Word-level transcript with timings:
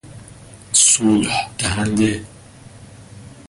صلح 0.73 1.49
دهنده 1.57 2.23